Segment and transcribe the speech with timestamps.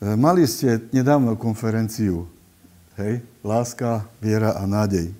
[0.00, 2.30] mali ste nedávno konferenciu,
[2.98, 5.10] hej, láska, viera a nádej.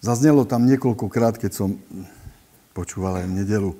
[0.00, 1.76] Zaznelo tam niekoľkokrát, keď som
[2.72, 3.70] počúval aj v nedelu,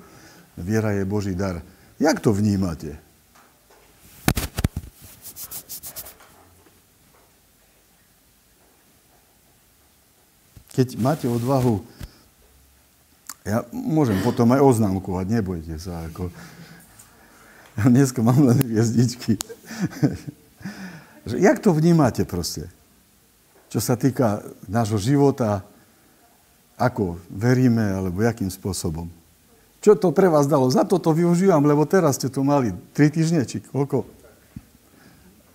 [0.60, 1.64] viera je Boží dar.
[1.96, 3.00] Jak to vnímate?
[10.76, 11.84] Keď máte odvahu,
[13.50, 16.06] ja môžem potom aj oznámkovať, nebojte sa.
[16.06, 16.30] Ako,
[17.90, 19.34] dneska mám len hviezdičky.
[21.26, 22.70] Jak to vnímate proste?
[23.70, 25.66] Čo sa týka nášho života,
[26.80, 29.10] ako veríme, alebo jakým spôsobom.
[29.84, 30.68] Čo to pre vás dalo?
[30.72, 34.08] Za to to využívam, lebo teraz ste to mali tri týždne, či koľko.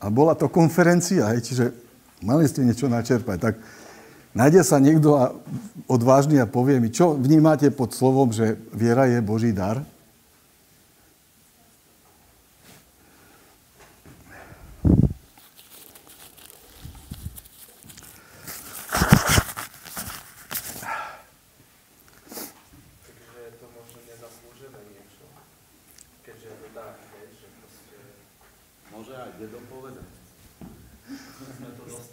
[0.01, 1.65] A bola to konferencia, hej, čiže
[2.21, 3.37] mali ste niečo načerpať.
[3.41, 3.53] Tak
[4.35, 5.31] Nájde sa niekto a
[5.87, 9.79] odvážny a povie mi, čo vnímate pod slovom, že viera je Boží dar?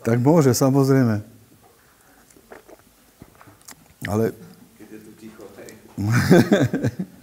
[0.02, 1.31] Tak môže, samozrejme.
[4.12, 4.28] Ale...
[4.76, 5.72] Keď je tu ticho, hej.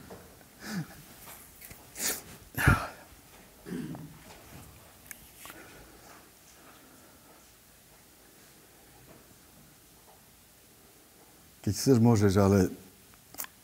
[11.61, 12.73] Keď chceš, môžeš, ale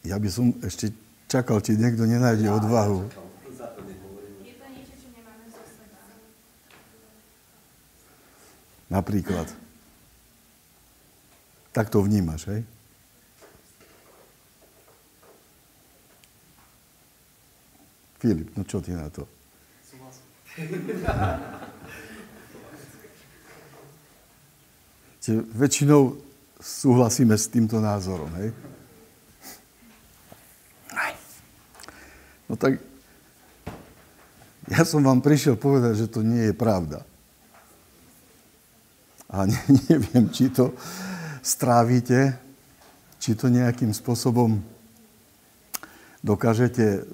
[0.05, 0.93] ja by som ešte
[1.25, 3.09] čakal, či niekto nenájde odvahu.
[8.93, 9.49] Napríklad.
[11.73, 12.61] Tak to vnímaš, hej?
[18.25, 19.29] Filip, no čo ty na to?
[25.21, 26.17] Čiže väčšinou
[26.57, 28.49] súhlasíme s týmto názorom, hej?
[32.49, 32.81] No tak
[34.73, 37.05] ja som vám prišiel povedať, že to nie je pravda.
[39.29, 39.61] A ne,
[39.93, 40.73] neviem, či to
[41.45, 42.41] strávite,
[43.21, 44.73] či to nejakým spôsobom
[46.25, 47.05] dokážete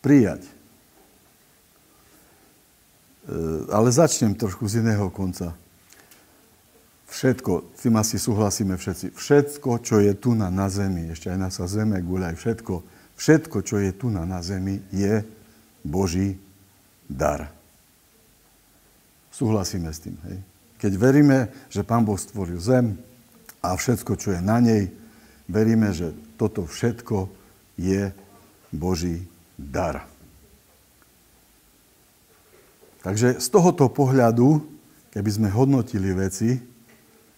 [0.00, 0.42] prijať.
[0.44, 0.50] E,
[3.68, 5.52] ale začnem trošku z iného konca.
[7.08, 11.48] Všetko, tým asi súhlasíme všetci, všetko, čo je tu na, na zemi, ešte aj na
[11.48, 12.74] sa zeme guľaj, všetko,
[13.16, 15.24] všetko, čo je tu na, na zemi, je
[15.80, 16.36] Boží
[17.08, 17.48] dar.
[19.32, 20.20] Súhlasíme s tým.
[20.28, 20.36] Hej?
[20.78, 23.00] Keď veríme, že Pán Boh stvoril zem
[23.64, 24.92] a všetko, čo je na nej,
[25.48, 27.37] veríme, že toto všetko
[27.78, 28.10] je
[28.74, 29.24] Boží
[29.56, 30.04] dar.
[33.00, 34.60] Takže z tohoto pohľadu,
[35.14, 36.58] keby sme hodnotili veci,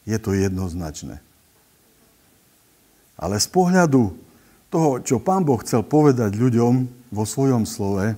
[0.09, 1.21] je to jednoznačné.
[3.21, 4.17] Ale z pohľadu
[4.73, 8.17] toho, čo pán Boh chcel povedať ľuďom vo svojom slove,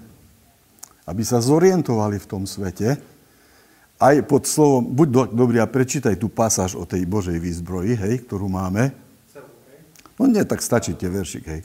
[1.11, 3.03] aby sa zorientovali v tom svete,
[4.03, 8.15] aj pod slovom, buď do, dobrý a prečítaj tú pasáž o tej Božej výzbroji, hej,
[8.27, 8.91] ktorú máme.
[10.19, 11.63] No nie, tak stačí tie veršik, hej.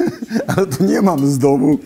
[0.50, 1.80] Ale to nemám z domu.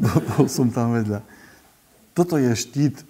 [0.36, 1.22] Bol som tam vedľa.
[2.16, 3.04] Toto je štít,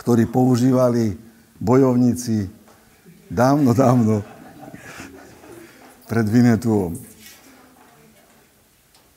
[0.00, 1.18] ktorý používali
[1.60, 2.48] bojovníci
[3.28, 4.24] dávno, dávno
[6.08, 6.96] pred Vinetuom.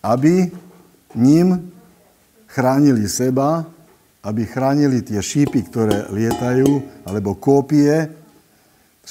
[0.04, 0.52] Aby
[1.16, 1.72] ním
[2.50, 3.64] chránili seba
[4.22, 8.06] aby chránili tie šípy, ktoré lietajú, alebo kópie,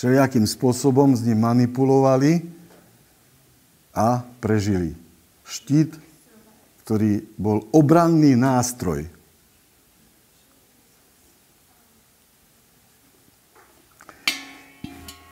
[0.00, 2.48] všelijakým spôsobom s ním manipulovali
[3.92, 4.96] a prežili.
[5.44, 5.92] Štít,
[6.88, 9.04] ktorý bol obranný nástroj.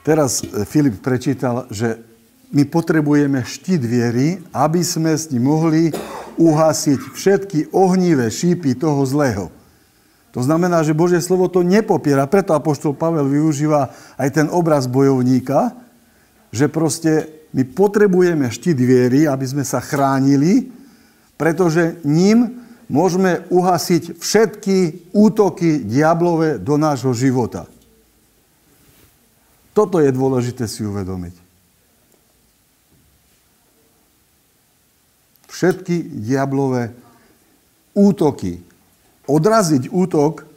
[0.04, 2.04] Teraz e, Filip prečítal, že
[2.52, 5.96] my potrebujeme štít viery, aby sme s ním mohli
[6.36, 9.48] uhasiť všetky ohnivé šípy toho zlého.
[10.38, 12.30] To znamená, že Božie slovo to nepopiera.
[12.30, 15.74] Preto Apoštol Pavel využíva aj ten obraz bojovníka,
[16.54, 20.70] že proste my potrebujeme štít viery, aby sme sa chránili,
[21.34, 27.66] pretože ním môžeme uhasiť všetky útoky diablové do nášho života.
[29.74, 31.34] Toto je dôležité si uvedomiť.
[35.50, 36.94] Všetky diablové
[37.90, 38.67] útoky.
[39.28, 40.48] Odraziť útok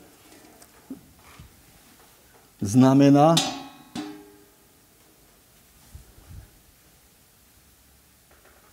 [2.64, 3.36] znamená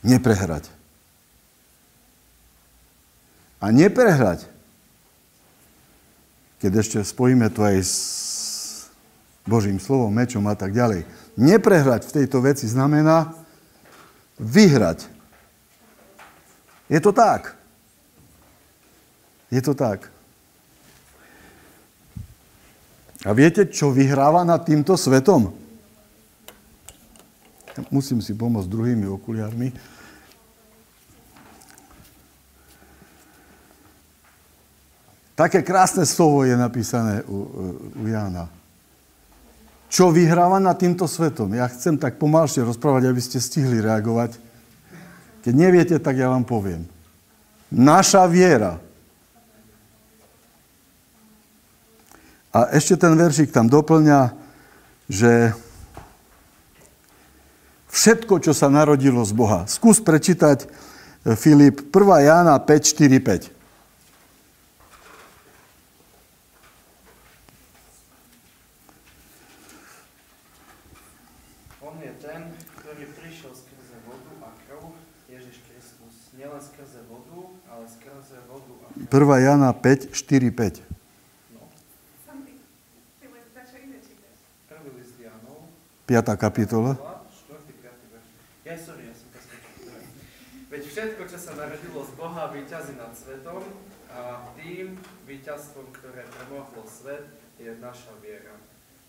[0.06, 0.70] neprehrať.
[3.58, 4.46] A neprehrať,
[6.62, 7.96] keď ešte spojíme to aj s
[9.42, 11.02] Božím slovom, mečom a tak ďalej.
[11.34, 13.34] Neprehrať v tejto veci znamená
[14.38, 15.10] vyhrať.
[16.86, 17.57] Je to tak.
[19.48, 20.12] Je to tak.
[23.26, 25.50] A viete, čo vyhráva nad týmto svetom?
[27.90, 29.70] Musím si pomôcť druhými okuliarmi.
[35.38, 37.46] Také krásne slovo je napísané u,
[37.94, 38.50] u Jána.
[39.86, 41.54] Čo vyhráva nad týmto svetom?
[41.54, 44.34] Ja chcem tak pomalšie rozprávať, aby ste stihli reagovať.
[45.46, 46.84] Keď neviete, tak ja vám poviem.
[47.70, 48.82] Naša viera.
[52.52, 54.32] A ešte ten veršik tam doplňa,
[55.08, 55.52] že
[57.92, 59.68] všetko, čo sa narodilo z Boha.
[59.68, 62.24] Skús prečítať eh, Filip 1.
[62.24, 63.58] Jána 5, 4, 5.
[76.58, 79.44] skrze vodu a 1.
[79.44, 80.82] Jana 5, 4, 5.
[81.54, 81.60] No.
[86.08, 86.40] 5.
[86.40, 86.96] kapitola.
[88.64, 89.28] Ja, sorry, ja som
[90.72, 93.60] Veď všetko, čo sa narodilo z Boha, vyťazí nad svetom
[94.08, 94.96] a tým
[95.28, 97.28] víťazstvom, ktoré premohlo svet,
[97.60, 98.56] je naša viera.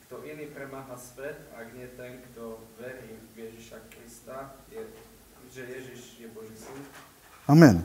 [0.04, 4.84] Kto iný premáha svet, ak nie ten, kto verí v Ježiša Krista, je,
[5.56, 6.84] že Ježiš je Boží syn.
[7.48, 7.80] Amen.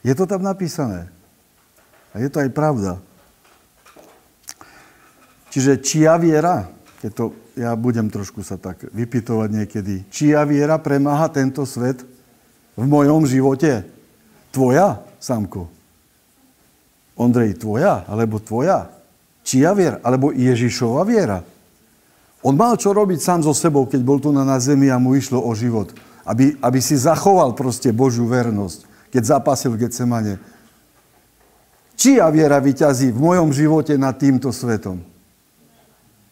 [0.00, 1.12] Je to tam napísané.
[2.16, 2.96] A je to aj pravda.
[5.52, 6.72] Čiže čia viera,
[7.04, 7.24] keď to,
[7.60, 12.00] ja budem trošku sa tak vypitovať niekedy, čia viera premáha tento svet
[12.72, 13.84] v mojom živote?
[14.48, 15.68] Tvoja, Samko?
[17.20, 18.08] Ondrej, tvoja?
[18.08, 18.88] Alebo tvoja?
[19.44, 20.00] Čia viera?
[20.00, 21.44] Alebo Ježišova viera?
[22.40, 25.12] On mal čo robiť sám so sebou, keď bol tu na, na zemi a mu
[25.12, 25.92] išlo o život.
[26.24, 30.34] Aby, aby si zachoval proste Božiu vernosť keď zapasil v Getsemane.
[31.98, 35.02] Čia viera vyťazí v mojom živote nad týmto svetom?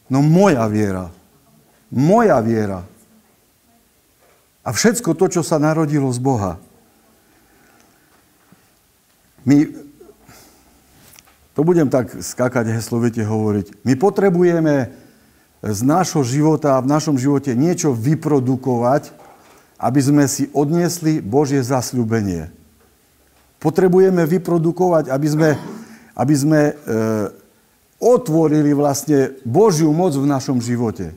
[0.09, 1.13] No moja viera.
[1.88, 2.85] Moja viera.
[4.61, 6.61] A všetko to, čo sa narodilo z Boha.
[9.49, 9.64] My,
[11.56, 14.93] to budem tak skákať heslovite hovoriť, my potrebujeme
[15.64, 19.11] z nášho života, v našom živote niečo vyprodukovať,
[19.81, 22.50] aby sme si odniesli Božie zasľúbenie.
[23.58, 25.50] Potrebujeme vyprodukovať, aby sme,
[26.14, 26.73] aby sme e,
[27.99, 31.14] otvorili vlastne Božiu moc v našom živote.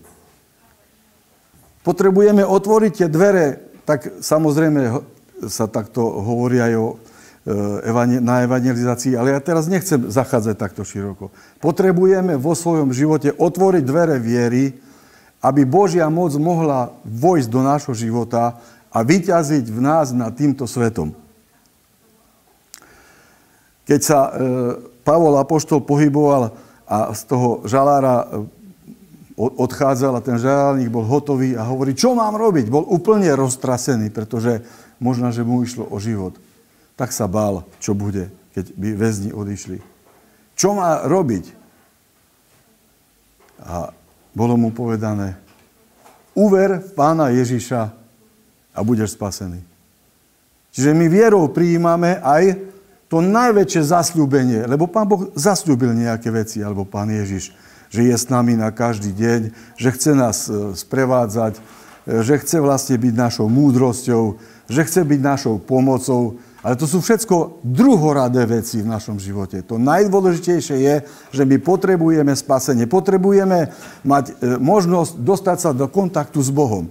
[1.82, 3.58] Potrebujeme otvoriť tie dvere,
[3.90, 5.02] tak samozrejme
[5.50, 6.88] sa takto hovorí aj o,
[7.50, 11.34] e, na evangelizácii, ale ja teraz nechcem zachádzať takto široko.
[11.58, 14.78] Potrebujeme vo svojom živote otvoriť dvere viery,
[15.42, 18.62] aby Božia moc mohla vojsť do nášho života
[18.94, 21.18] a vyťaziť v nás nad týmto svetom.
[23.90, 24.32] Keď sa e,
[25.02, 26.54] Pavol Apoštol pohyboval
[26.86, 28.26] a z toho žalára e,
[29.38, 32.68] odchádzal a ten žalárnik bol hotový a hovorí, čo mám robiť?
[32.68, 34.64] Bol úplne roztrasený, pretože
[35.00, 36.36] možno, že mu išlo o život.
[37.00, 39.80] Tak sa bál, čo bude, keď by väzni odišli.
[40.56, 41.46] Čo má robiť?
[43.62, 43.94] A
[44.36, 45.38] bolo mu povedané,
[46.38, 47.82] uver v pána Ježiša
[48.72, 49.60] a budeš spasený.
[50.72, 52.72] Čiže my vierou prijímame aj
[53.12, 57.52] to najväčšie zasľúbenie, lebo Pán Boh zasľúbil nejaké veci, alebo Pán Ježiš,
[57.92, 59.42] že je s nami na každý deň,
[59.76, 61.62] že chce nás e, sprevádzať, e,
[62.24, 64.40] že chce vlastne byť našou múdrosťou,
[64.72, 69.60] že chce byť našou pomocou, ale to sú všetko druhoradé veci v našom živote.
[69.68, 70.96] To najdôležitejšie je,
[71.36, 73.76] že my potrebujeme spasenie, potrebujeme
[74.08, 76.88] mať e, možnosť dostať sa do kontaktu s Bohom.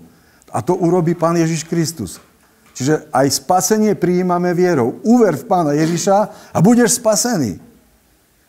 [0.52, 2.20] A to urobí Pán Ježiš Kristus.
[2.76, 5.00] Čiže aj spasenie prijímame vierou.
[5.04, 7.69] Uver v pána Ježiša a budeš spasený.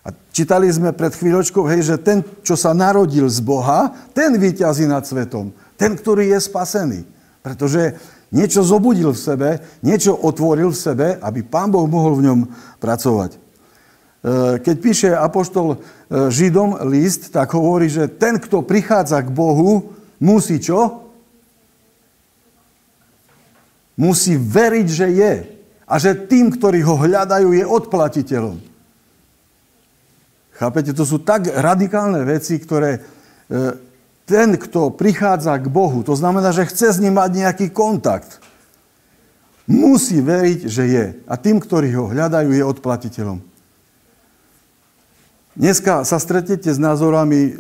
[0.02, 4.90] A čítali sme pred chvíľočkou, hej, že ten, čo sa narodil z Boha, ten vyťazí
[4.90, 5.54] nad svetom.
[5.78, 7.00] Ten, ktorý je spasený.
[7.46, 7.98] Pretože
[8.34, 9.50] niečo zobudil v sebe,
[9.86, 12.40] niečo otvoril v sebe, aby Pán Boh mohol v ňom
[12.82, 13.38] pracovať.
[13.38, 13.40] E,
[14.62, 15.78] keď píše Apoštol e,
[16.34, 21.14] Židom list, tak hovorí, že ten, kto prichádza k Bohu, musí čo?
[24.02, 25.34] Musí veriť, že je.
[25.86, 28.71] A že tým, ktorí ho hľadajú, je odplatiteľom.
[30.62, 33.02] Chápete, to sú tak radikálne veci, ktoré
[34.30, 38.38] ten, kto prichádza k Bohu, to znamená, že chce s ním mať nejaký kontakt,
[39.66, 41.06] musí veriť, že je.
[41.26, 43.42] A tým, ktorí ho hľadajú, je odplatiteľom.
[45.58, 47.52] Dneska sa stretnete s názorami, e,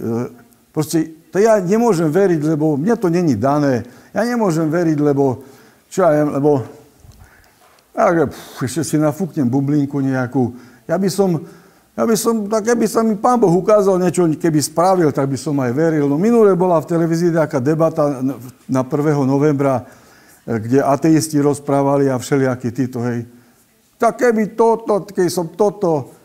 [0.72, 3.84] proste to ja nemôžem veriť, lebo mne to není dané.
[4.14, 5.44] Ja nemôžem veriť, lebo,
[5.90, 6.70] čo ja viem, lebo
[7.92, 10.56] tak, pf, ešte si nafúknem bublinku nejakú.
[10.88, 11.44] Ja by som,
[11.92, 15.36] ja by som, tak keby sa mi pán Boh ukázal niečo, keby spravil, tak by
[15.36, 16.08] som aj veril.
[16.08, 18.24] No minule bola v televízii nejaká debata
[18.72, 19.28] na 1.
[19.28, 19.84] novembra,
[20.48, 23.28] eh, kde ateisti rozprávali a všelijakí títo, hej.
[24.00, 26.16] Tak keby toto, keď som toto,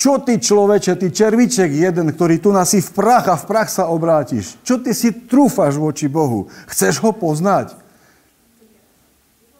[0.00, 3.92] čo ty človeče, ty červiček jeden, ktorý tu nasí v prach a v prach sa
[3.92, 4.56] obrátiš?
[4.64, 6.48] Čo ty si trúfaš voči Bohu?
[6.64, 7.76] Chceš ho poznať?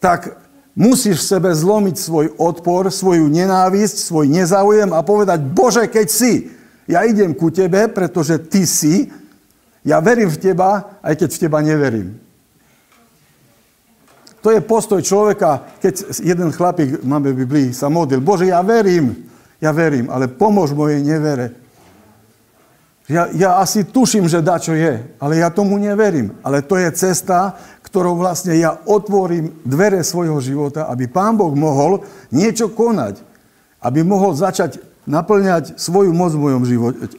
[0.01, 0.41] Tak
[0.79, 6.47] Musíš v sebe zlomiť svoj odpor, svoju nenávisť, svoj nezáujem a povedať, Bože, keď si,
[6.87, 9.11] ja idem ku tebe, pretože ty si,
[9.83, 12.09] ja verím v teba, aj keď v teba neverím.
[14.41, 19.29] To je postoj človeka, keď jeden chlapík, máme v Biblii, sa modlil, Bože, ja verím,
[19.61, 21.53] ja verím, ale pomôž mojej nevere.
[23.11, 26.31] Ja, ja asi tuším, že dačo je, ale ja tomu neverím.
[26.47, 27.59] Ale to je cesta,
[27.91, 33.19] ktorou vlastne ja otvorím dvere svojho života, aby Pán Boh mohol niečo konať.
[33.83, 34.79] Aby mohol začať
[35.11, 37.11] naplňať svoju moc v mojom živote.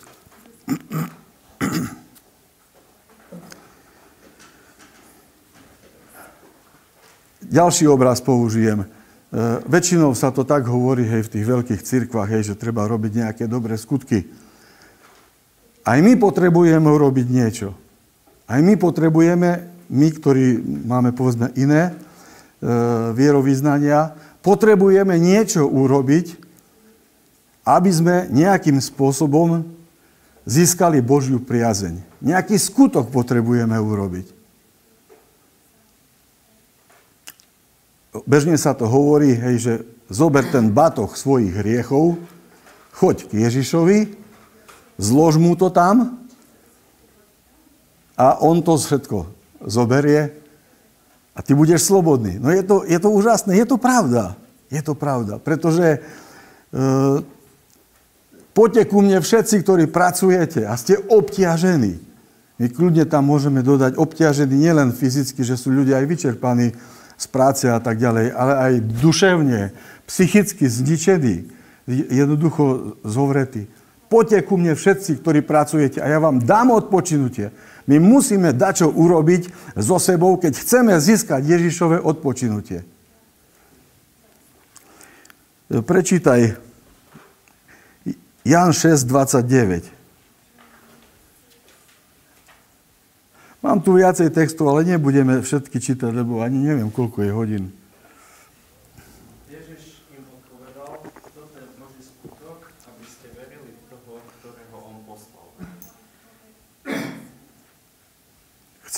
[7.51, 8.87] Ďalší obraz použijem.
[8.87, 8.87] E,
[9.67, 13.43] väčšinou sa to tak hovorí hej, v tých veľkých cirkvách, hej, že treba robiť nejaké
[13.43, 14.23] dobré skutky.
[15.83, 17.75] Aj my potrebujeme urobiť niečo.
[18.47, 21.93] Aj my potrebujeme, my, ktorí máme povedzme iné e,
[23.12, 26.39] vierovýznania, potrebujeme niečo urobiť,
[27.67, 29.67] aby sme nejakým spôsobom
[30.48, 32.00] získali Božiu priazeň.
[32.24, 34.27] Nejaký skutok potrebujeme urobiť.
[38.25, 39.74] Bežne sa to hovorí, hej, že
[40.12, 42.19] zober ten batoh svojich hriechov,
[42.95, 44.00] choď k Ježišovi
[45.01, 46.21] zlož mu to tam
[48.13, 50.32] a on to všetko zoberie
[51.36, 52.38] a ty budeš slobodný.
[52.38, 54.36] No je to, je to úžasné, je to pravda.
[54.72, 56.00] Je to pravda, pretože e,
[58.56, 62.00] poďte ku mne všetci, ktorí pracujete a ste obťažení.
[62.56, 66.72] My kľudne tam môžeme dodať obťažení nielen fyzicky, že sú ľudia aj vyčerpaní
[67.20, 69.62] z práce a tak ďalej, ale aj duševne,
[70.08, 71.51] psychicky zničení,
[71.89, 73.68] jednoducho zhovretí.
[74.12, 77.51] Poďte ku mne všetci, ktorí pracujete a ja vám dám odpočinutie.
[77.91, 82.88] My musíme dačo urobiť so sebou, keď chceme získať Ježišové odpočinutie.
[85.67, 86.55] Prečítaj
[88.48, 89.91] Jan 6, 29.
[93.60, 97.75] Mám tu viacej textov, ale nebudeme všetky čítať, lebo ani neviem, koľko je hodín.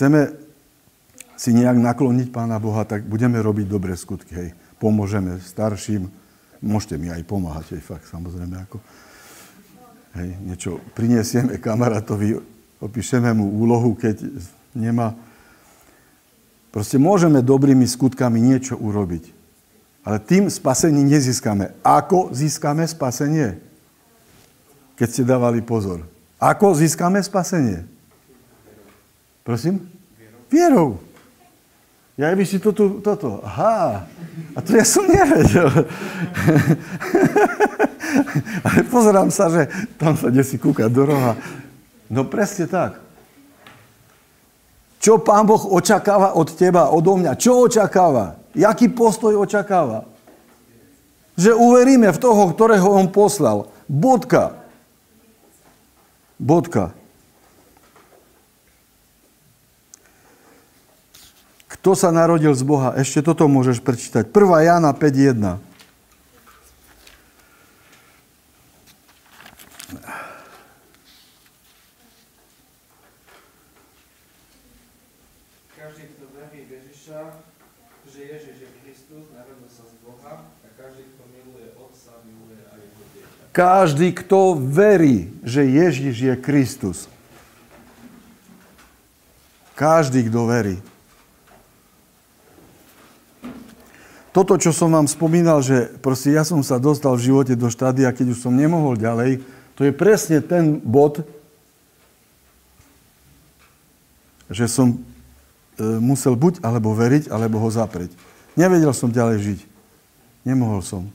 [0.03, 0.35] Chceme
[1.39, 4.35] si nejak nakloniť Pána Boha, tak budeme robiť dobré skutky.
[4.35, 4.49] Hej.
[4.83, 6.11] Pomôžeme starším,
[6.59, 8.67] môžete mi aj pomáhať, hej, fakt, samozrejme.
[8.67, 8.83] Ako,
[10.19, 12.35] hej, niečo prinesieme kamarátovi,
[12.83, 14.27] opíšeme mu úlohu, keď
[14.75, 15.15] nemá.
[16.67, 19.31] Proste môžeme dobrými skutkami niečo urobiť.
[20.03, 21.79] Ale tým spasení nezískame.
[21.79, 23.55] Ako získame spasenie?
[24.99, 26.03] Keď ste dávali pozor.
[26.43, 27.92] Ako získame spasenie?
[29.43, 29.91] Prosím?
[30.51, 30.99] Vierou.
[32.13, 33.41] Ja by si toto, toto.
[33.41, 34.05] Aha.
[34.53, 35.65] A to ja som nevedel.
[38.65, 39.65] Ale pozerám sa, že
[39.97, 41.33] tam sa si kúka do roha.
[42.07, 43.01] No presne tak.
[45.03, 47.35] Čo Pán Boh očakáva od teba, odo mňa?
[47.35, 48.39] Čo očakáva?
[48.55, 50.05] Jaký postoj očakáva?
[51.33, 53.73] Že uveríme v toho, ktorého On poslal.
[53.89, 54.53] Bodka.
[56.37, 56.93] Bodka.
[61.83, 62.95] Kto sa narodil z Boha?
[62.95, 64.31] Ešte toto môžeš prečítať.
[64.31, 64.39] 1.
[64.63, 65.59] Jana 5.1.
[75.75, 77.19] Každý, kto verí Ježiša,
[78.07, 82.79] že Ježiš je Kristus, narodil sa z Boha a každý, kto miluje Otca, miluje aj
[82.79, 83.43] jeho dieťa.
[83.51, 87.11] Každý, kto verí, že Ježiš je Kristus.
[89.75, 90.79] Každý, kto verí.
[94.33, 98.09] Toto, čo som vám spomínal, že proste ja som sa dostal v živote do štádia,
[98.09, 99.45] keď už som nemohol ďalej,
[99.77, 101.21] to je presne ten bod,
[104.49, 104.97] že som e,
[106.01, 108.13] musel buď alebo veriť, alebo ho zaprieť.
[108.57, 109.59] Nevedel som ďalej žiť.
[110.49, 111.05] Nemohol som.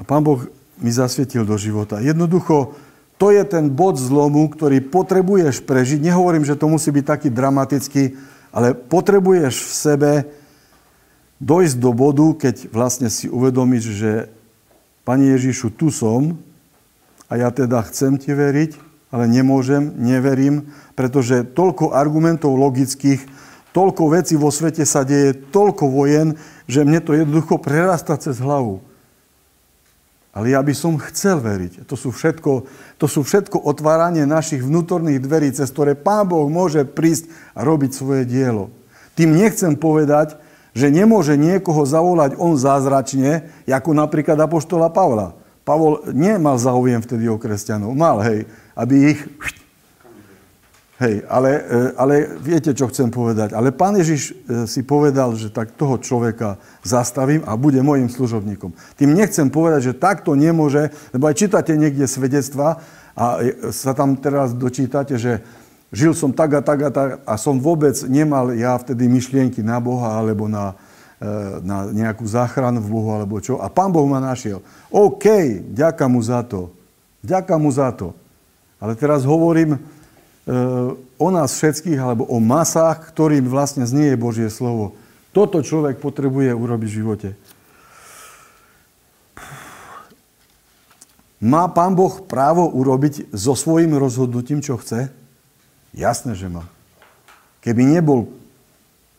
[0.00, 0.40] A pán Boh
[0.80, 2.00] mi zasvietil do života.
[2.00, 2.76] Jednoducho,
[3.20, 6.00] to je ten bod zlomu, ktorý potrebuješ prežiť.
[6.00, 8.16] Nehovorím, že to musí byť taký dramatický,
[8.50, 10.10] ale potrebuješ v sebe
[11.44, 14.12] dojsť do bodu, keď vlastne si uvedomíš, že
[15.04, 16.40] Pani Ježišu, tu som
[17.28, 18.80] a ja teda chcem ti veriť,
[19.12, 23.20] ale nemôžem, neverím, pretože toľko argumentov logických,
[23.76, 28.80] toľko vecí vo svete sa deje, toľko vojen, že mne to jednoducho prerasta cez hlavu.
[30.34, 31.86] Ale ja by som chcel veriť.
[31.86, 32.66] To sú, všetko,
[32.98, 37.94] to sú všetko otváranie našich vnútorných dverí, cez ktoré Pán Boh môže prísť a robiť
[37.94, 38.74] svoje dielo.
[39.14, 40.34] Tým nechcem povedať,
[40.74, 45.38] že nemôže niekoho zavolať on zázračne, ako napríklad Apoštola Pavla.
[45.64, 47.96] Pavol nemal záujem vtedy o kresťanov.
[47.96, 48.38] Mal, hej,
[48.76, 49.20] aby ich...
[50.94, 53.50] Hej, ale, e, ale viete, čo chcem povedať.
[53.50, 54.32] Ale pán Ježiš e,
[54.70, 58.70] si povedal, že tak toho človeka zastavím a bude môjim služobníkom.
[58.94, 62.78] Tým nechcem povedať, že takto nemôže, lebo aj čítate niekde svedectva
[63.18, 65.42] a e, sa tam teraz dočítate, že
[65.94, 69.78] žil som tak a tak a tak a som vôbec nemal ja vtedy myšlienky na
[69.78, 70.74] Boha alebo na,
[71.62, 73.62] na nejakú záchranu v Bohu alebo čo.
[73.62, 74.58] A pán Boh ma našiel.
[74.90, 75.24] OK,
[75.70, 76.74] ďaká mu za to.
[77.22, 78.12] Ďaká mu za to.
[78.82, 79.80] Ale teraz hovorím e,
[81.16, 84.92] o nás všetkých, alebo o masách, ktorým vlastne znie Božie slovo.
[85.32, 87.28] Toto človek potrebuje urobiť v živote.
[91.40, 95.23] Má pán Boh právo urobiť so svojím rozhodnutím, čo chce?
[95.94, 96.66] Jasné, že má.
[97.62, 98.26] Keby nebol,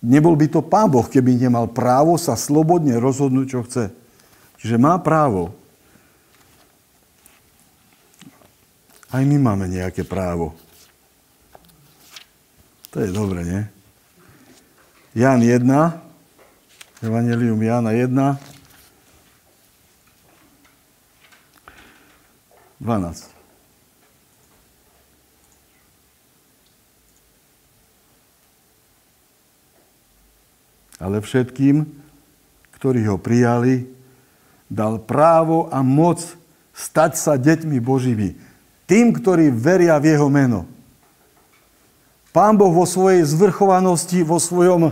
[0.03, 3.89] nebol by to pán Boh, keby nemal právo sa slobodne rozhodnúť, čo chce.
[4.59, 5.55] Čiže má právo.
[9.09, 10.51] Aj my máme nejaké právo.
[12.91, 13.63] To je dobre, nie?
[15.15, 15.63] Jan 1,
[16.99, 18.11] Evangelium Jana 1,
[22.83, 23.34] 12.
[30.99, 31.83] Ale všetkým,
[32.75, 33.87] ktorí ho prijali,
[34.71, 36.21] dal právo a moc
[36.75, 38.35] stať sa deťmi Božími.
[38.85, 40.69] Tým, ktorí veria v jeho meno.
[42.35, 44.91] Pán Boh vo svojej zvrchovanosti, vo svojom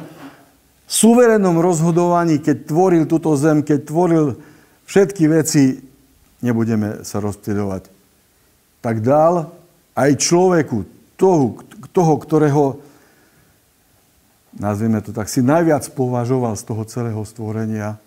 [0.87, 4.25] suverénnom rozhodovaní, keď tvoril túto zem, keď tvoril
[4.87, 5.83] všetky veci,
[6.39, 7.83] nebudeme sa rozptýľovať,
[8.79, 9.51] tak dal
[9.95, 10.87] aj človeku,
[11.19, 11.59] toho,
[11.91, 12.63] toho, ktorého,
[14.57, 17.97] nazvieme to tak, si najviac považoval z toho celého stvorenia,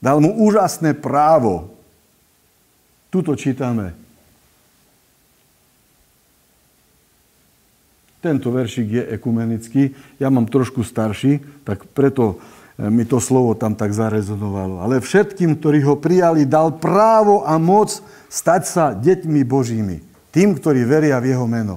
[0.00, 1.72] dal mu úžasné právo.
[3.08, 3.94] Tuto čítame.
[8.24, 9.92] Tento veršik je ekumenický.
[10.16, 12.40] Ja mám trošku starší, tak preto
[12.80, 14.80] e, mi to slovo tam tak zarezonovalo.
[14.80, 18.00] Ale všetkým, ktorí ho prijali, dal právo a moc
[18.32, 20.00] stať sa deťmi Božími.
[20.32, 21.76] Tým, ktorí veria v jeho meno.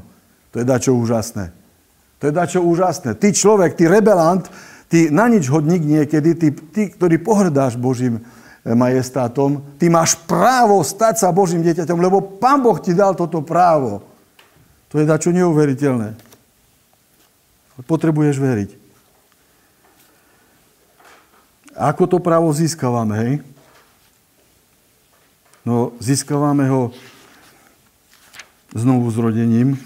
[0.55, 1.56] To je dačo úžasné.
[2.17, 3.13] To je dačo úžasné.
[3.13, 4.49] Ty človek, ty rebelant,
[4.89, 8.21] ty na nič hodník niekedy, ty, ty ktorý pohrdáš Božím e,
[8.73, 14.01] majestátom, ty máš právo stať sa Božím dieťaťom, lebo Pán Boh ti dal toto právo.
[14.89, 16.17] To je dačo neuveriteľné.
[17.85, 18.69] Potrebuješ veriť.
[21.77, 23.33] Ako to právo získavame, hej?
[25.61, 26.89] No, získavame ho
[28.73, 29.77] znovu zrodením.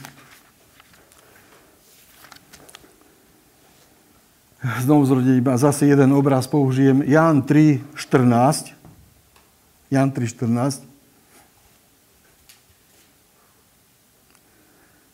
[4.61, 5.47] Znovu zrodením.
[5.49, 7.01] A zase jeden obraz použijem.
[7.01, 8.77] Jan 3, 14.
[9.89, 10.85] Jan 3, 14.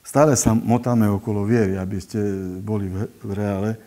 [0.04, 2.20] Stále sa motáme okolo viery, aby ste
[2.60, 2.92] boli
[3.24, 3.80] v reále.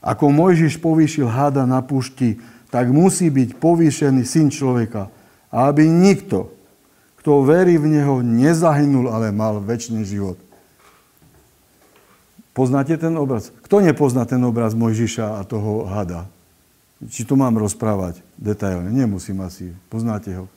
[0.00, 5.12] Ako Mojžiš povýšil hada na púšti, tak musí byť povýšený syn človeka.
[5.48, 6.52] Aby nikto,
[7.20, 10.47] kto verí v Neho, nezahynul, ale mal väčší život.
[12.58, 13.54] Poznáte ten obraz?
[13.62, 16.26] Kto nepozná ten obraz Mojžiša a toho hada?
[16.98, 18.90] Či to mám rozprávať detailne?
[18.90, 19.70] Nemusím asi.
[19.86, 20.50] Poznáte ho.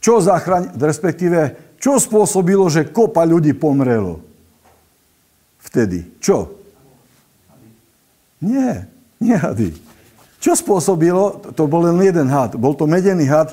[0.00, 4.24] Čo zachráni, respektíve čo spôsobilo, že kopa ľudí pomrelo?
[5.60, 6.08] Vtedy.
[6.16, 6.56] Čo?
[8.40, 8.88] Nie,
[9.20, 9.76] nie hady.
[10.40, 11.44] Čo spôsobilo?
[11.60, 12.56] To bol len jeden had.
[12.56, 13.52] Bol to medený had.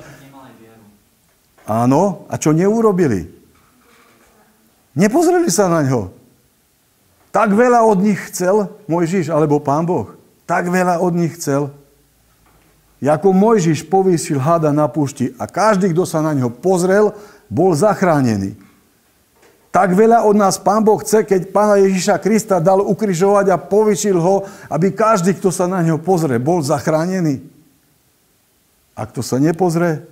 [1.67, 3.28] Áno, a čo neurobili?
[4.95, 6.20] Nepozreli sa na ňo.
[7.31, 10.11] Tak veľa od nich chcel Mojžiš, alebo pán Boh.
[10.43, 11.71] Tak veľa od nich chcel.
[13.01, 17.15] Jako Mojžiš povýšil hada na púšti a každý, kto sa na ňo pozrel,
[17.49, 18.53] bol zachránený.
[19.71, 24.19] Tak veľa od nás Pán Boh chce, keď Pána Ježiša Krista dal ukrižovať a povyšil
[24.19, 27.39] ho, aby každý, kto sa na neho pozrie, bol zachránený.
[28.91, 30.03] A kto sa nepozrie,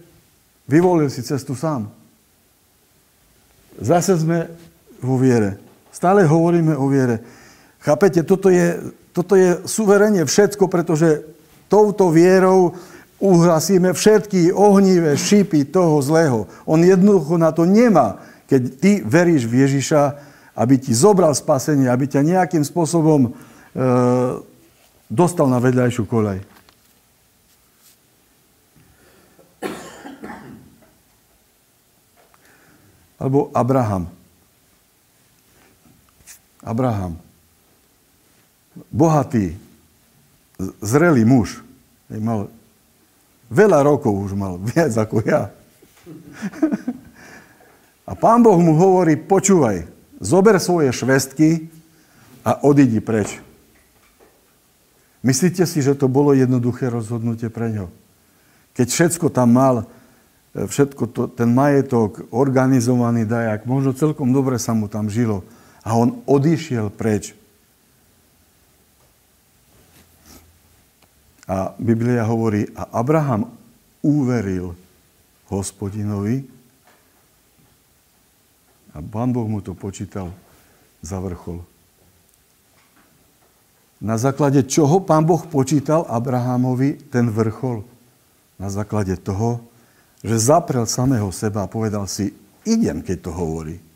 [0.64, 1.92] vyvolil si cestu sám.
[3.76, 4.48] Zase sme
[5.04, 5.60] vo viere.
[6.00, 7.20] Stále hovoríme o viere.
[7.84, 11.28] Chápete, toto je, toto je suverenie všetko, pretože
[11.68, 12.72] touto vierou
[13.20, 16.48] uhlasíme všetky ohnivé šípy toho zlého.
[16.64, 20.02] On jednoducho na to nemá keď ty veríš v Ježiša,
[20.58, 23.32] aby ti zobral spasenie, aby ťa nejakým spôsobom e,
[25.06, 26.42] dostal na vedľajšiu kolej.
[33.22, 34.10] Alebo Abraham.
[36.64, 37.18] Abraham.
[38.92, 39.56] Bohatý,
[40.80, 41.64] zrelý muž.
[42.10, 42.50] Mal
[43.50, 45.50] veľa rokov už mal, viac ako ja.
[48.10, 49.86] A pán Boh mu hovorí, počúvaj,
[50.18, 51.70] zober svoje švestky
[52.42, 53.38] a odidi preč.
[55.22, 57.92] Myslíte si, že to bolo jednoduché rozhodnutie pre ňo?
[58.74, 59.76] Keď všetko tam mal,
[60.56, 65.44] e, všetko to, ten majetok, organizovaný dajak, možno celkom dobre sa mu tam žilo.
[65.84, 67.36] A on odišiel preč.
[71.50, 73.50] A Biblia hovorí, a Abraham
[74.06, 74.78] uveril
[75.50, 76.46] hospodinovi
[78.94, 80.30] a pán Boh mu to počítal
[81.02, 81.66] za vrchol.
[84.00, 87.84] Na základe čoho pán Boh počítal Abrahamovi ten vrchol?
[88.56, 89.60] Na základe toho,
[90.24, 92.32] že zaprel samého seba a povedal si,
[92.64, 93.89] idem, keď to hovorí.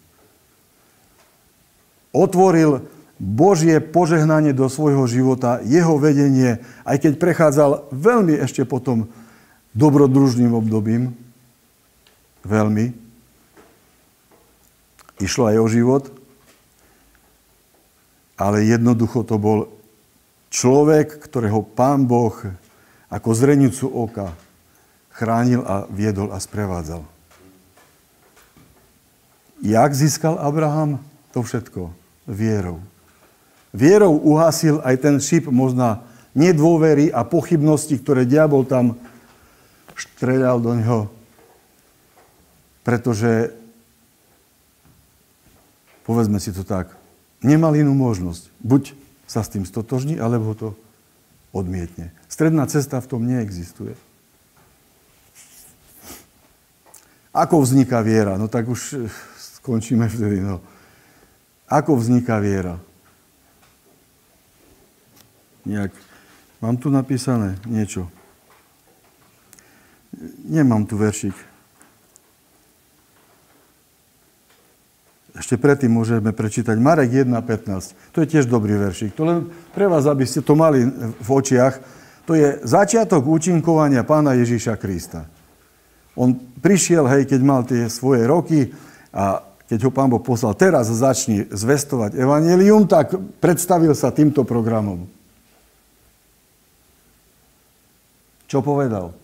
[2.13, 2.86] Otvoril
[3.17, 9.10] Božie požehnanie do svojho života, jeho vedenie, aj keď prechádzal veľmi ešte potom
[9.73, 11.17] dobrodružným obdobím,
[12.45, 13.04] veľmi,
[15.21, 16.04] Išlo aj o život,
[18.36, 19.69] ale jednoducho to bol
[20.49, 22.34] človek, ktorého pán Boh
[23.13, 24.34] ako zrenicu oka
[25.13, 27.06] chránil a viedol a sprevádzal.
[29.63, 30.99] Jak získal Abraham
[31.30, 31.93] to všetko?
[32.27, 32.79] Vierou.
[33.73, 36.05] Vierou uhasil aj ten šip možná
[36.38, 38.97] nedôvery a pochybnosti, ktoré diabol tam
[39.93, 40.99] štreľal do neho.
[42.86, 43.53] Pretože
[46.03, 46.93] povedzme si to tak,
[47.41, 48.51] nemal inú možnosť.
[48.59, 48.83] Buď
[49.25, 50.75] sa s tým stotožní, alebo to
[51.55, 52.12] odmietne.
[52.27, 53.95] Stredná cesta v tom neexistuje.
[57.33, 58.38] Ako vzniká viera?
[58.38, 59.09] No tak už
[59.57, 60.38] skončíme vtedy.
[60.38, 60.62] No.
[61.73, 62.77] Ako vzniká viera?
[65.65, 65.89] Nejak.
[66.62, 68.13] Mám tu napísané niečo.
[70.45, 71.33] Nemám tu veršik.
[75.33, 78.13] Ešte predtým môžeme prečítať Marek 1.15.
[78.13, 79.17] To je tiež dobrý veršik.
[79.17, 81.81] To len pre vás, aby ste to mali v očiach.
[82.29, 85.25] To je začiatok účinkovania pána Ježíša Krista.
[86.13, 88.69] On prišiel, hej, keď mal tie svoje roky
[89.09, 95.08] a keď ho pán Boh poslal, teraz začni zvestovať evanelium, tak predstavil sa týmto programom.
[98.45, 99.15] Čo povedal?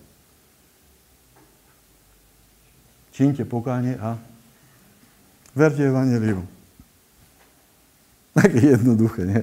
[3.13, 4.15] Čínte pokánie a
[5.51, 6.47] Verte Evangelium.
[8.31, 9.41] Také jednoduché, nie?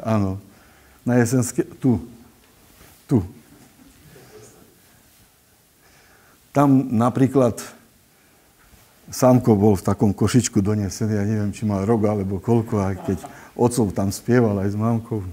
[0.00, 0.40] Áno.
[1.04, 1.64] Na jesenské...
[1.76, 2.00] Tu.
[3.04, 3.20] Tu.
[6.50, 7.62] Tam napríklad
[9.10, 13.18] Sámko bol v takom košičku donesený, ja neviem, či mal rok alebo koľko, aj keď
[13.58, 15.26] otcov tam spieval aj s mamkou.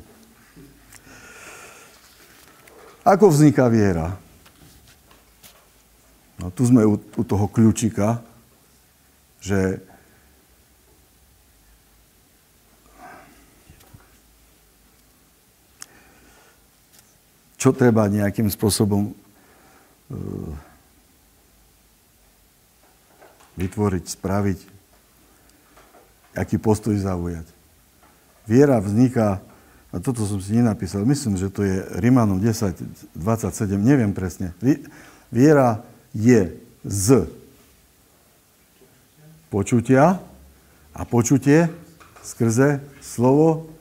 [3.06, 4.18] Ako vzniká viera?
[6.42, 8.22] No tu sme u, u toho kľúčika,
[9.42, 9.78] že
[17.62, 19.14] čo treba nejakým spôsobom e,
[23.58, 24.60] vytvoriť, spraviť,
[26.38, 27.50] aký postoj zaujať.
[28.46, 29.42] Viera vzniká,
[29.92, 34.54] a toto som si nenapísal, myslím, že to je Rimanom 10, 27, neviem presne.
[35.34, 37.28] Viera je z
[39.50, 40.22] počutia
[40.94, 41.68] a počutie
[42.22, 43.72] Skrze slovo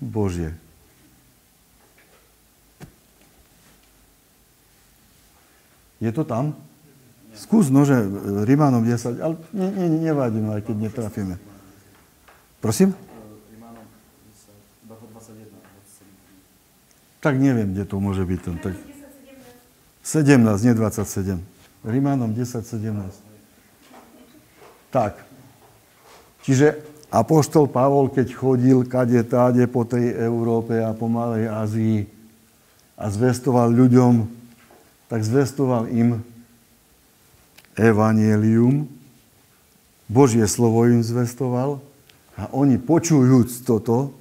[0.00, 0.56] Božie.
[5.98, 6.54] Je to tam?
[7.38, 7.94] Skús nože
[8.42, 11.38] Rimanom 10, ale ne, ne, nevadí, no, aj keď netrafíme.
[12.58, 12.98] Prosím?
[17.18, 18.40] Tak neviem, kde to môže byť.
[18.42, 18.74] Ten, tak...
[20.02, 21.38] 17, nie 27.
[21.86, 22.90] Rimanom 10, 17.
[24.90, 25.22] Tak.
[26.42, 26.80] Čiže
[27.12, 31.98] Apoštol Pavol, keď chodil kade táde po tej Európe a po Malej Ázii
[32.98, 34.26] a zvestoval ľuďom,
[35.08, 36.20] tak zvestoval im
[37.78, 38.90] evanielium,
[40.10, 41.78] Božie slovo im zvestoval
[42.34, 44.12] a oni počujúc toto,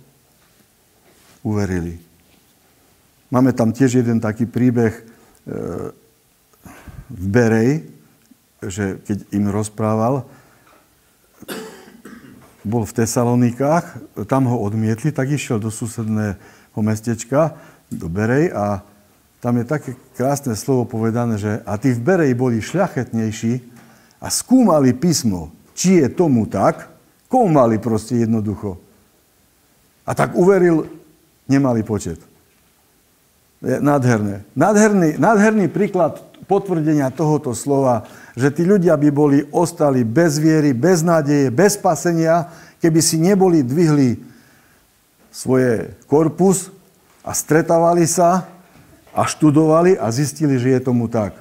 [1.41, 1.95] uverili.
[3.31, 5.03] Máme tam tiež jeden taký príbeh e,
[7.07, 7.71] v Berej,
[8.67, 10.27] že keď im rozprával,
[12.67, 13.85] bol v Tesalonikách,
[14.27, 17.55] tam ho odmietli, tak išiel do susedného mestečka,
[17.87, 18.83] do Berej a
[19.47, 23.63] tam je také krásne slovo povedané, že a tí v Berej boli šľachetnejší
[24.19, 26.91] a skúmali písmo, či je tomu tak,
[27.31, 28.75] komu mali proste jednoducho.
[30.03, 30.91] A tak uveril
[31.47, 32.19] nemalý počet.
[33.63, 34.43] Je nádherné.
[34.51, 38.03] Nádherný, nádherný príklad potvrdenia tohoto slova,
[38.35, 42.51] že tí ľudia by boli ostali bez viery, bez nádeje, bez spasenia,
[42.83, 44.19] keby si neboli dvihli
[45.31, 46.67] svoje korpus
[47.23, 48.56] a stretávali sa
[49.17, 51.33] a študovali a zistili, že je tomu tak.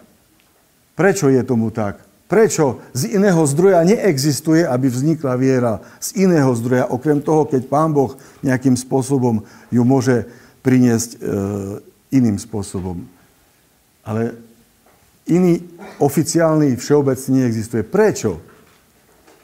[0.97, 2.01] Prečo je tomu tak?
[2.27, 7.93] Prečo z iného zdroja neexistuje, aby vznikla viera z iného zdroja, okrem toho, keď Pán
[7.93, 10.27] Boh nejakým spôsobom ju môže
[10.65, 11.17] priniesť e,
[12.17, 13.07] iným spôsobom.
[14.03, 14.35] Ale
[15.31, 15.63] iný
[16.03, 17.87] oficiálny všeobecný neexistuje.
[17.87, 18.43] Prečo?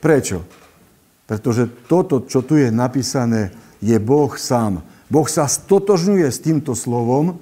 [0.03, 0.43] Prečo?
[1.31, 4.83] Pretože toto, čo tu je napísané, je Boh sám.
[5.07, 7.39] Boh sa stotožňuje s týmto slovom.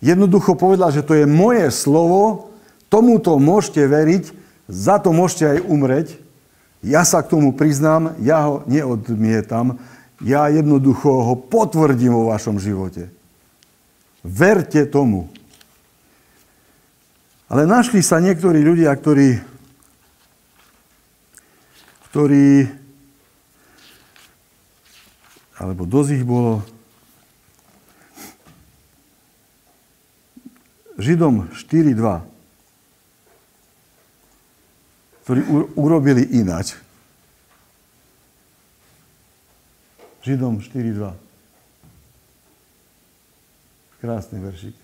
[0.00, 2.52] Jednoducho povedal, že to je moje slovo,
[2.88, 4.24] tomuto môžete veriť,
[4.64, 6.08] za to môžete aj umreť.
[6.80, 9.76] Ja sa k tomu priznám, ja ho neodmietam,
[10.24, 13.12] ja jednoducho ho potvrdím vo vašom živote.
[14.24, 15.28] Verte tomu.
[17.52, 19.40] Ale našli sa niektorí ľudia, ktorí,
[22.08, 22.80] ktorí
[25.60, 26.64] alebo dosť ich bolo,
[31.00, 32.20] Židom 4.2,
[35.24, 35.40] ktorí
[35.74, 36.76] urobili inač.
[40.20, 41.16] Židom 4.2.
[44.04, 44.76] Krásny veršik.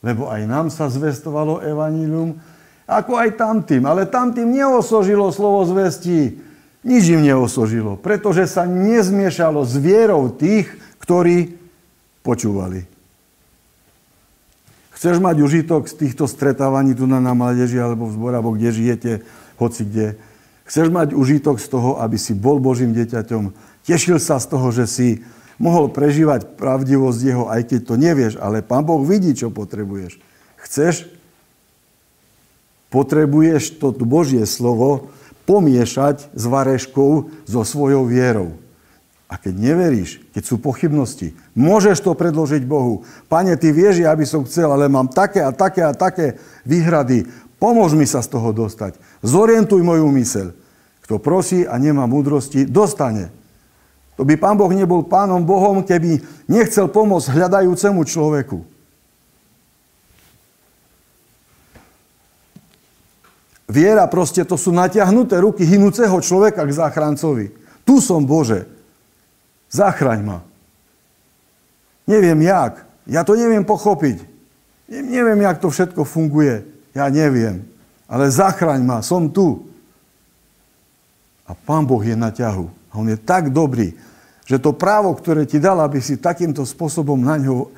[0.00, 2.40] Lebo aj nám sa zvestovalo evanílium,
[2.88, 3.84] ako aj tamtým.
[3.84, 6.40] Ale tamtým neosožilo slovo zvesti.
[6.82, 10.66] Nič im neosožilo, pretože sa nezmiešalo s vierou tých,
[10.98, 11.54] ktorí
[12.26, 12.82] počúvali.
[14.92, 19.12] Chceš mať užitok z týchto stretávaní tu na mládeži alebo v zbore, alebo kde žijete,
[19.56, 20.06] hoci kde.
[20.68, 23.50] Chceš mať užitok z toho, aby si bol Božím dieťaťom.
[23.82, 25.08] Tešil sa z toho, že si
[25.58, 30.22] mohol prežívať pravdivosť jeho, aj keď to nevieš, ale Pán Boh vidí, čo potrebuješ.
[30.62, 31.10] Chceš?
[32.92, 35.10] Potrebuješ to Božie slovo
[35.48, 38.61] pomiešať s vareškou so svojou vierou.
[39.32, 43.08] A keď neveríš, keď sú pochybnosti, môžeš to predložiť Bohu.
[43.32, 46.36] Pane, ty vieš, ja by som chcel, ale mám také a také a také
[46.68, 47.24] výhrady.
[47.56, 49.00] Pomôž mi sa z toho dostať.
[49.24, 50.52] Zorientuj moju myseľ.
[51.08, 53.32] Kto prosí a nemá múdrosti, dostane.
[54.20, 58.58] To by Pán Boh nebol Pánom Bohom, keby nechcel pomôcť hľadajúcemu človeku.
[63.72, 67.56] Viera proste to sú natiahnuté ruky hynúceho človeka k záchrancovi.
[67.88, 68.81] Tu som Bože.
[69.72, 70.38] Zachraň ma.
[72.04, 72.84] Neviem jak.
[73.08, 74.20] Ja to neviem pochopiť.
[74.92, 76.60] Neviem, jak to všetko funguje.
[76.92, 77.64] Ja neviem.
[78.04, 79.00] Ale zachraň ma.
[79.00, 79.64] Som tu.
[81.48, 82.68] A Pán Boh je na ťahu.
[82.92, 83.96] A on je tak dobrý,
[84.44, 87.68] že to právo, ktoré ti dal, aby si takýmto spôsobom na ňo e,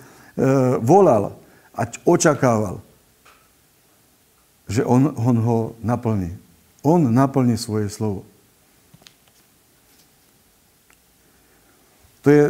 [0.82, 1.38] volal
[1.70, 2.82] a očakával,
[4.66, 6.34] že on, on ho naplní.
[6.82, 8.26] On naplní svoje slovo.
[12.24, 12.44] To je,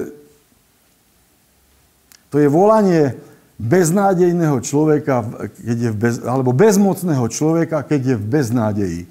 [2.30, 3.18] to je volanie
[3.58, 9.02] beznádejného človeka, keď je v bez, alebo bezmocného človeka, keď je v beznádeji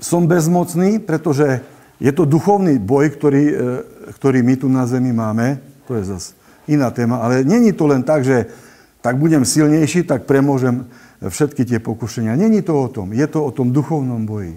[0.00, 1.60] som bezmocný, pretože
[2.00, 3.54] je to duchovný boj, ktorý, e,
[4.16, 5.60] ktorý my tu na zemi máme.
[5.88, 6.30] To je zase
[6.68, 7.20] iná téma.
[7.20, 8.48] Ale není to len tak, že
[9.04, 10.88] tak budem silnejší, tak premôžem
[11.20, 12.36] všetky tie pokušenia.
[12.36, 13.12] Není to o tom.
[13.12, 14.56] Je to o tom duchovnom boji.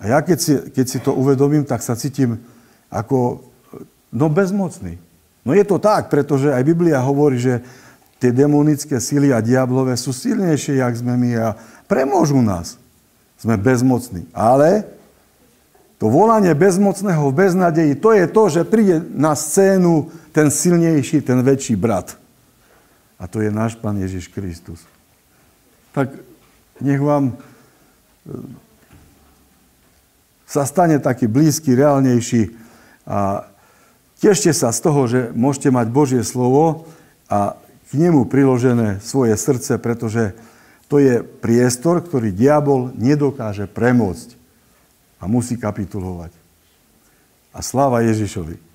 [0.00, 2.40] A ja keď si, keď si to uvedomím, tak sa cítim
[2.90, 3.42] ako
[4.12, 4.98] no bezmocný.
[5.46, 7.62] No je to tak, pretože aj Biblia hovorí, že
[8.18, 11.48] tie demonické sily a diablové sú silnejšie, jak sme my a
[11.86, 12.80] premôžu nás.
[13.36, 14.26] Sme bezmocní.
[14.32, 14.88] Ale
[16.00, 21.40] to volanie bezmocného v beznadeji, to je to, že príde na scénu ten silnejší, ten
[21.40, 22.16] väčší brat.
[23.16, 24.84] A to je náš Pán Ježiš Kristus.
[25.96, 26.12] Tak
[26.84, 27.34] nech vám e,
[30.44, 32.65] sa stane taký blízky, reálnejší
[33.06, 33.46] a
[34.18, 36.90] tešte sa z toho, že môžete mať Božie slovo
[37.30, 37.54] a
[37.86, 40.34] k nemu priložené svoje srdce, pretože
[40.90, 44.34] to je priestor, ktorý diabol nedokáže premôcť
[45.22, 46.34] a musí kapitulovať.
[47.54, 48.65] A sláva Ježišovi.